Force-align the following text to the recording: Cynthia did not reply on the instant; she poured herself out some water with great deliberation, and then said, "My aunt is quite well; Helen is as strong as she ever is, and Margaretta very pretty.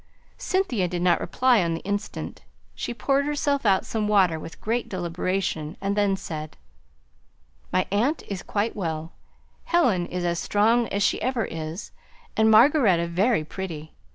Cynthia 0.39 0.87
did 0.87 1.03
not 1.03 1.19
reply 1.21 1.61
on 1.61 1.75
the 1.75 1.79
instant; 1.81 2.41
she 2.73 2.91
poured 2.91 3.27
herself 3.27 3.67
out 3.67 3.85
some 3.85 4.07
water 4.07 4.39
with 4.39 4.59
great 4.59 4.89
deliberation, 4.89 5.77
and 5.79 5.95
then 5.95 6.17
said, 6.17 6.57
"My 7.71 7.85
aunt 7.91 8.23
is 8.27 8.41
quite 8.41 8.75
well; 8.75 9.11
Helen 9.65 10.07
is 10.07 10.25
as 10.25 10.39
strong 10.39 10.87
as 10.87 11.03
she 11.03 11.21
ever 11.21 11.45
is, 11.45 11.91
and 12.35 12.49
Margaretta 12.49 13.05
very 13.09 13.43
pretty. 13.45 13.93